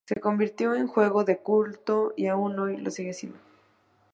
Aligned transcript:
Se 0.09 0.19
convirtió 0.19 0.73
en 0.73 0.87
juego 0.87 1.23
de 1.25 1.37
culto 1.43 2.11
y 2.17 2.25
aún 2.25 2.57
hoy 2.57 2.75
lo 2.77 2.89
sigue 2.89 3.13
siendo. 3.13 3.37